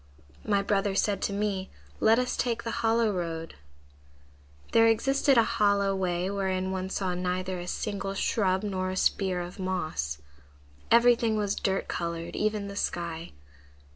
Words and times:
"My 0.43 0.63
brother 0.63 0.95
said 0.95 1.21
to 1.21 1.31
me, 1.31 1.69
'Let 1.99 2.17
us 2.17 2.35
take 2.35 2.61
to 2.63 2.63
the 2.63 2.71
hollow 2.81 3.11
road.' 3.11 3.53
"There 4.71 4.87
existed 4.87 5.37
a 5.37 5.43
hollow 5.43 5.95
way 5.95 6.27
wherein 6.31 6.71
one 6.71 6.89
saw 6.89 7.13
neither 7.13 7.59
a 7.59 7.67
single 7.67 8.15
shrub 8.15 8.63
nor 8.63 8.89
a 8.89 8.97
spear 8.97 9.41
of 9.41 9.59
moss. 9.59 10.17
Everything 10.89 11.37
was 11.37 11.53
dirt 11.53 11.87
colored, 11.87 12.35
even 12.35 12.67
the 12.67 12.75
sky. 12.75 13.33